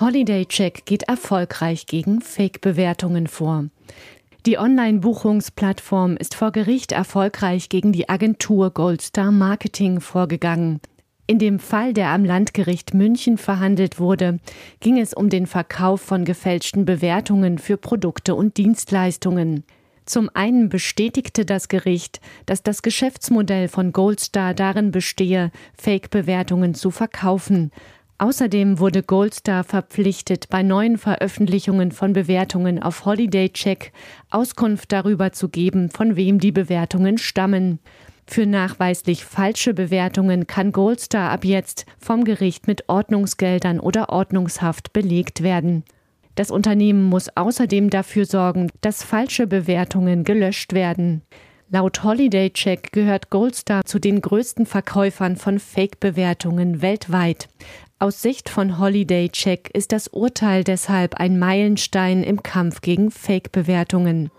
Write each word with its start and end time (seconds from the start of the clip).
Holiday 0.00 0.46
Check 0.46 0.86
geht 0.86 1.04
erfolgreich 1.04 1.86
gegen 1.86 2.22
Fake-Bewertungen 2.22 3.26
vor. 3.26 3.66
Die 4.46 4.58
Online-Buchungsplattform 4.58 6.16
ist 6.16 6.34
vor 6.34 6.50
Gericht 6.50 6.92
erfolgreich 6.92 7.68
gegen 7.68 7.92
die 7.92 8.08
Agentur 8.08 8.70
Goldstar 8.70 9.30
Marketing 9.30 10.00
vorgegangen. 10.00 10.80
In 11.26 11.38
dem 11.38 11.60
Fall, 11.60 11.92
der 11.92 12.08
am 12.08 12.24
Landgericht 12.24 12.94
München 12.94 13.38
verhandelt 13.38 14.00
wurde, 14.00 14.40
ging 14.80 14.98
es 14.98 15.14
um 15.14 15.28
den 15.28 15.46
Verkauf 15.46 16.00
von 16.00 16.24
gefälschten 16.24 16.84
Bewertungen 16.84 17.58
für 17.58 17.76
Produkte 17.76 18.34
und 18.34 18.56
Dienstleistungen. 18.56 19.64
Zum 20.04 20.30
einen 20.34 20.68
bestätigte 20.68 21.44
das 21.44 21.68
Gericht, 21.68 22.20
dass 22.46 22.64
das 22.64 22.82
Geschäftsmodell 22.82 23.68
von 23.68 23.92
Goldstar 23.92 24.52
darin 24.52 24.90
bestehe, 24.90 25.52
Fake-Bewertungen 25.80 26.74
zu 26.74 26.90
verkaufen. 26.90 27.70
Außerdem 28.22 28.78
wurde 28.78 29.02
Goldstar 29.02 29.64
verpflichtet, 29.64 30.48
bei 30.48 30.62
neuen 30.62 30.96
Veröffentlichungen 30.96 31.90
von 31.90 32.12
Bewertungen 32.12 32.80
auf 32.80 33.04
Holiday 33.04 33.48
Check 33.48 33.90
Auskunft 34.30 34.92
darüber 34.92 35.32
zu 35.32 35.48
geben, 35.48 35.90
von 35.90 36.14
wem 36.14 36.38
die 36.38 36.52
Bewertungen 36.52 37.18
stammen. 37.18 37.80
Für 38.24 38.46
nachweislich 38.46 39.24
falsche 39.24 39.74
Bewertungen 39.74 40.46
kann 40.46 40.70
Goldstar 40.70 41.32
ab 41.32 41.44
jetzt 41.44 41.84
vom 41.98 42.22
Gericht 42.22 42.68
mit 42.68 42.88
Ordnungsgeldern 42.88 43.80
oder 43.80 44.10
Ordnungshaft 44.10 44.92
belegt 44.92 45.42
werden. 45.42 45.82
Das 46.36 46.52
Unternehmen 46.52 47.02
muss 47.02 47.26
außerdem 47.36 47.90
dafür 47.90 48.24
sorgen, 48.24 48.70
dass 48.82 49.02
falsche 49.02 49.48
Bewertungen 49.48 50.22
gelöscht 50.22 50.74
werden. 50.74 51.22
Laut 51.74 52.04
Holiday 52.04 52.50
Check 52.50 52.92
gehört 52.92 53.30
Goldstar 53.30 53.86
zu 53.86 53.98
den 53.98 54.20
größten 54.20 54.66
Verkäufern 54.66 55.36
von 55.36 55.58
Fake-Bewertungen 55.58 56.82
weltweit. 56.82 57.48
Aus 58.02 58.20
Sicht 58.20 58.48
von 58.48 58.80
Holiday 58.80 59.28
Check 59.28 59.70
ist 59.74 59.92
das 59.92 60.08
Urteil 60.08 60.64
deshalb 60.64 61.14
ein 61.20 61.38
Meilenstein 61.38 62.24
im 62.24 62.42
Kampf 62.42 62.80
gegen 62.80 63.12
Fake-Bewertungen. 63.12 64.32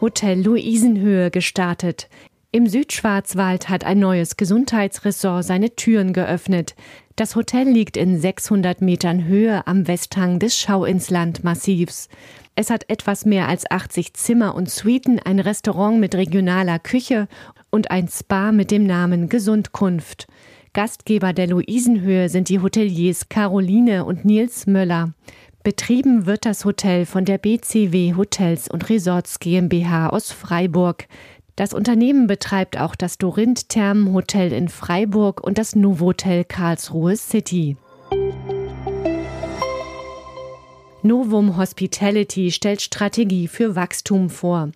Hotel 0.00 0.40
Luisenhöhe 0.40 1.32
gestartet. 1.32 2.08
Im 2.52 2.68
Südschwarzwald 2.68 3.68
hat 3.68 3.82
ein 3.82 3.98
neues 3.98 4.36
Gesundheitsressort 4.36 5.44
seine 5.44 5.74
Türen 5.74 6.12
geöffnet. 6.12 6.76
Das 7.16 7.34
Hotel 7.34 7.68
liegt 7.68 7.96
in 7.96 8.20
600 8.20 8.80
Metern 8.80 9.24
Höhe 9.24 9.66
am 9.66 9.88
Westhang 9.88 10.38
des 10.38 10.56
Schauinsland-Massivs. 10.56 12.08
Es 12.54 12.70
hat 12.70 12.88
etwas 12.88 13.24
mehr 13.24 13.48
als 13.48 13.68
80 13.68 14.14
Zimmer 14.14 14.54
und 14.54 14.70
Suiten, 14.70 15.18
ein 15.18 15.40
Restaurant 15.40 15.98
mit 15.98 16.14
regionaler 16.14 16.78
Küche 16.78 17.26
und 17.70 17.90
ein 17.90 18.08
Spa 18.08 18.52
mit 18.52 18.70
dem 18.70 18.86
Namen 18.86 19.28
Gesundkunft. 19.28 20.26
Gastgeber 20.72 21.32
der 21.32 21.48
Luisenhöhe 21.48 22.28
sind 22.28 22.48
die 22.48 22.60
Hoteliers 22.60 23.28
Caroline 23.28 24.04
und 24.04 24.24
Nils 24.24 24.66
Möller. 24.66 25.12
Betrieben 25.62 26.26
wird 26.26 26.46
das 26.46 26.64
Hotel 26.64 27.04
von 27.04 27.24
der 27.24 27.38
BCW 27.38 28.14
Hotels 28.14 28.68
und 28.70 28.88
Resorts 28.88 29.40
GmbH 29.40 30.08
aus 30.10 30.30
Freiburg. 30.32 31.08
Das 31.56 31.74
Unternehmen 31.74 32.26
betreibt 32.26 32.78
auch 32.78 32.94
das 32.94 33.18
Dorinth 33.18 33.68
Thermenhotel 33.68 34.52
in 34.52 34.68
Freiburg 34.68 35.42
und 35.44 35.58
das 35.58 35.74
Novotel 35.74 36.44
Karlsruhe 36.44 37.16
City. 37.16 37.76
Novum 41.02 41.56
Hospitality 41.56 42.50
stellt 42.50 42.82
Strategie 42.82 43.48
für 43.48 43.76
Wachstum 43.76 44.30
vor. 44.30 44.70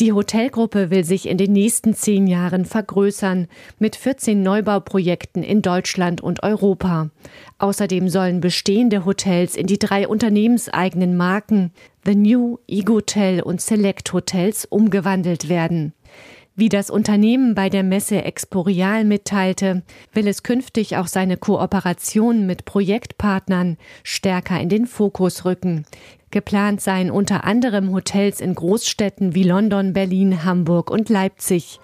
Die 0.00 0.12
Hotelgruppe 0.12 0.90
will 0.90 1.04
sich 1.04 1.28
in 1.28 1.38
den 1.38 1.52
nächsten 1.52 1.94
zehn 1.94 2.26
Jahren 2.26 2.64
vergrößern 2.64 3.46
mit 3.78 3.94
14 3.94 4.42
Neubauprojekten 4.42 5.44
in 5.44 5.62
Deutschland 5.62 6.20
und 6.20 6.42
Europa. 6.42 7.10
Außerdem 7.58 8.08
sollen 8.08 8.40
bestehende 8.40 9.04
Hotels 9.04 9.54
in 9.54 9.68
die 9.68 9.78
drei 9.78 10.08
unternehmenseigenen 10.08 11.16
Marken 11.16 11.70
The 12.04 12.16
New, 12.16 12.58
Egotel 12.66 13.40
und 13.40 13.60
Select 13.60 14.12
Hotels 14.12 14.64
umgewandelt 14.64 15.48
werden. 15.48 15.92
Wie 16.56 16.68
das 16.68 16.88
Unternehmen 16.88 17.54
bei 17.54 17.68
der 17.68 17.82
Messe 17.82 18.22
Exporial 18.22 19.04
mitteilte, 19.04 19.82
will 20.12 20.28
es 20.28 20.44
künftig 20.44 20.96
auch 20.96 21.08
seine 21.08 21.36
Kooperation 21.36 22.46
mit 22.46 22.64
Projektpartnern 22.64 23.76
stärker 24.04 24.60
in 24.60 24.68
den 24.68 24.86
Fokus 24.86 25.44
rücken. 25.44 25.84
Geplant 26.34 26.80
seien 26.80 27.12
unter 27.12 27.44
anderem 27.44 27.92
Hotels 27.92 28.40
in 28.40 28.56
Großstädten 28.56 29.36
wie 29.36 29.44
London, 29.44 29.92
Berlin, 29.92 30.42
Hamburg 30.42 30.90
und 30.90 31.08
Leipzig. 31.08 31.78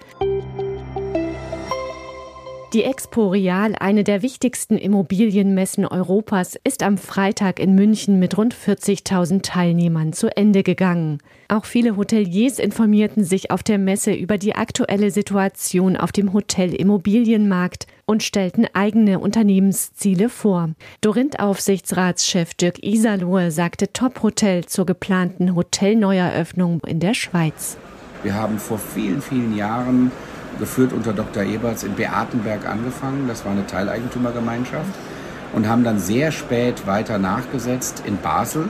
Die 2.73 2.83
Expo 2.83 3.29
Real, 3.29 3.75
eine 3.79 4.03
der 4.03 4.21
wichtigsten 4.21 4.77
Immobilienmessen 4.77 5.85
Europas, 5.85 6.57
ist 6.65 6.83
am 6.83 6.97
Freitag 6.97 7.61
in 7.61 7.75
München 7.75 8.19
mit 8.19 8.37
rund 8.37 8.53
40.000 8.53 9.41
Teilnehmern 9.41 10.11
zu 10.11 10.27
Ende 10.35 10.63
gegangen. 10.63 11.19
Auch 11.47 11.63
viele 11.63 11.95
Hoteliers 11.95 12.59
informierten 12.59 13.23
sich 13.23 13.51
auf 13.51 13.63
der 13.63 13.77
Messe 13.77 14.13
über 14.13 14.37
die 14.37 14.55
aktuelle 14.55 15.11
Situation 15.11 15.95
auf 15.95 16.11
dem 16.11 16.33
Hotelimmobilienmarkt 16.33 17.87
und 18.11 18.23
stellten 18.23 18.67
eigene 18.73 19.19
Unternehmensziele 19.19 20.27
vor. 20.27 20.71
Dorinth-Aufsichtsratschef 20.99 22.53
Dirk 22.55 22.83
Isalohe 22.83 23.51
sagte 23.51 23.93
Top 23.93 24.21
Hotel 24.21 24.65
zur 24.65 24.85
geplanten 24.85 25.55
Hotelneueröffnung 25.55 26.81
in 26.85 26.99
der 26.99 27.13
Schweiz. 27.13 27.77
Wir 28.21 28.35
haben 28.35 28.59
vor 28.59 28.79
vielen, 28.79 29.21
vielen 29.21 29.55
Jahren 29.55 30.11
geführt 30.59 30.91
unter 30.91 31.13
Dr. 31.13 31.43
Eberts 31.43 31.83
in 31.83 31.95
Beatenberg 31.95 32.67
angefangen. 32.67 33.29
Das 33.29 33.45
war 33.45 33.53
eine 33.53 33.65
Teileigentümergemeinschaft 33.65 34.93
und 35.53 35.69
haben 35.69 35.85
dann 35.85 35.97
sehr 35.97 36.33
spät 36.33 36.85
weiter 36.85 37.17
nachgesetzt 37.17 38.03
in 38.05 38.17
Basel, 38.17 38.67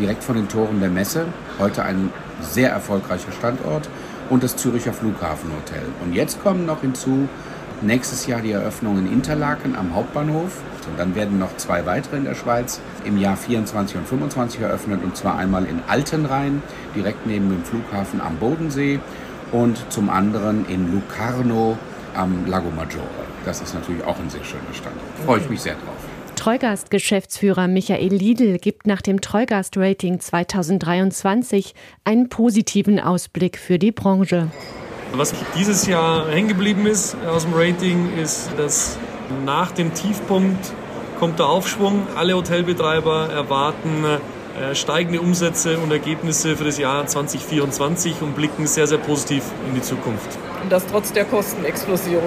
direkt 0.00 0.24
von 0.24 0.34
den 0.34 0.48
Toren 0.48 0.80
der 0.80 0.90
Messe. 0.90 1.26
Heute 1.60 1.84
ein 1.84 2.10
sehr 2.40 2.70
erfolgreicher 2.70 3.30
Standort 3.30 3.88
und 4.28 4.42
das 4.42 4.56
Züricher 4.56 4.92
Flughafenhotel. 4.92 5.84
Und 6.04 6.14
jetzt 6.14 6.42
kommen 6.42 6.66
noch 6.66 6.80
hinzu 6.80 7.28
nächstes 7.82 8.26
Jahr 8.26 8.40
die 8.40 8.52
Eröffnung 8.52 8.98
in 8.98 9.12
Interlaken 9.12 9.76
am 9.76 9.94
Hauptbahnhof. 9.94 10.62
Und 10.88 10.98
dann 10.98 11.14
werden 11.14 11.38
noch 11.38 11.56
zwei 11.56 11.86
weitere 11.86 12.16
in 12.16 12.24
der 12.24 12.34
Schweiz 12.34 12.80
im 13.04 13.18
Jahr 13.18 13.36
24 13.36 13.96
und 13.96 14.08
25 14.08 14.60
eröffnet. 14.60 15.02
Und 15.04 15.16
zwar 15.16 15.36
einmal 15.36 15.64
in 15.64 15.80
Altenrhein, 15.88 16.62
direkt 16.94 17.26
neben 17.26 17.48
dem 17.50 17.64
Flughafen 17.64 18.20
am 18.20 18.36
Bodensee 18.36 19.00
und 19.52 19.84
zum 19.90 20.10
anderen 20.10 20.66
in 20.68 20.92
Lucarno 20.92 21.78
am 22.14 22.46
Lago 22.46 22.70
Maggiore. 22.70 23.06
Das 23.44 23.60
ist 23.60 23.74
natürlich 23.74 24.04
auch 24.04 24.18
ein 24.18 24.30
sehr 24.30 24.44
schöner 24.44 24.72
Standort. 24.72 25.06
Freue 25.24 25.40
ich 25.40 25.48
mich 25.48 25.60
sehr 25.60 25.74
drauf. 25.74 25.96
Treugast-Geschäftsführer 26.36 27.68
Michael 27.68 28.12
Liedl 28.12 28.58
gibt 28.58 28.86
nach 28.86 29.00
dem 29.00 29.20
Treugast-Rating 29.20 30.18
2023 30.18 31.74
einen 32.04 32.28
positiven 32.28 32.98
Ausblick 32.98 33.58
für 33.58 33.78
die 33.78 33.92
Branche. 33.92 34.48
Was 35.14 35.34
dieses 35.56 35.86
Jahr 35.86 36.28
hängen 36.28 36.48
geblieben 36.48 36.86
ist 36.86 37.16
aus 37.26 37.42
dem 37.42 37.52
Rating, 37.54 38.16
ist, 38.16 38.50
dass 38.56 38.98
nach 39.44 39.70
dem 39.70 39.92
Tiefpunkt 39.92 40.72
kommt 41.18 41.38
der 41.38 41.46
Aufschwung. 41.46 42.06
Alle 42.16 42.34
Hotelbetreiber 42.34 43.28
erwarten 43.28 44.04
äh, 44.04 44.74
steigende 44.74 45.20
Umsätze 45.20 45.78
und 45.78 45.90
Ergebnisse 45.92 46.56
für 46.56 46.64
das 46.64 46.78
Jahr 46.78 47.06
2024 47.06 48.22
und 48.22 48.34
blicken 48.34 48.66
sehr, 48.66 48.86
sehr 48.86 48.98
positiv 48.98 49.44
in 49.68 49.74
die 49.74 49.82
Zukunft. 49.82 50.38
Und 50.62 50.72
das 50.72 50.86
trotz 50.86 51.12
der 51.12 51.26
Kostenexplosion. 51.26 52.22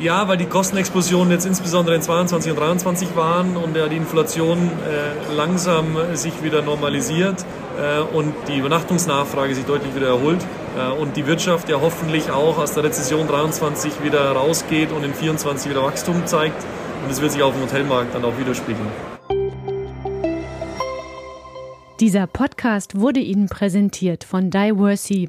Ja, 0.00 0.26
weil 0.28 0.38
die 0.38 0.46
Kostenexplosionen 0.46 1.30
jetzt 1.30 1.44
insbesondere 1.44 1.94
in 1.94 2.00
22 2.00 2.52
und 2.52 2.58
23 2.58 3.16
waren 3.16 3.54
und 3.58 3.76
ja 3.76 3.86
die 3.86 3.98
Inflation 3.98 4.56
äh, 4.58 5.34
langsam 5.34 5.94
sich 6.14 6.42
wieder 6.42 6.62
normalisiert 6.62 7.44
äh, 7.78 8.00
und 8.00 8.32
die 8.48 8.56
Übernachtungsnachfrage 8.56 9.54
sich 9.54 9.66
deutlich 9.66 9.94
wieder 9.94 10.06
erholt 10.06 10.38
äh, 10.78 10.90
und 10.90 11.18
die 11.18 11.26
Wirtschaft 11.26 11.68
ja 11.68 11.82
hoffentlich 11.82 12.30
auch 12.30 12.56
aus 12.56 12.72
der 12.72 12.84
Rezession 12.84 13.28
23 13.28 14.02
wieder 14.02 14.32
rausgeht 14.32 14.90
und 14.90 15.04
in 15.04 15.12
24 15.12 15.70
wieder 15.70 15.82
Wachstum 15.82 16.24
zeigt 16.24 16.64
und 17.04 17.10
es 17.10 17.20
wird 17.20 17.32
sich 17.32 17.42
auf 17.42 17.52
dem 17.52 17.64
Hotelmarkt 17.64 18.14
dann 18.14 18.24
auch 18.24 18.38
widerspiegeln. 18.38 18.88
Dieser 22.00 22.26
Podcast 22.26 22.98
wurde 22.98 23.20
Ihnen 23.20 23.50
präsentiert 23.50 24.24
von 24.24 24.48
Diversey, 24.48 25.28